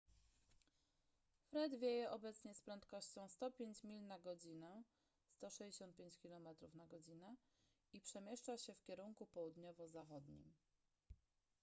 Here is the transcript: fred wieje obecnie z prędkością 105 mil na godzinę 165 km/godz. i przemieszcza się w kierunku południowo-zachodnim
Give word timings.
fred 1.49 1.75
wieje 1.79 2.11
obecnie 2.11 2.55
z 2.55 2.61
prędkością 2.61 3.27
105 3.27 3.83
mil 3.83 4.07
na 4.07 4.19
godzinę 4.19 4.83
165 5.29 6.17
km/godz. 6.17 7.09
i 7.93 8.01
przemieszcza 8.01 8.57
się 8.57 8.73
w 8.73 8.81
kierunku 8.83 9.25
południowo-zachodnim 9.25 10.53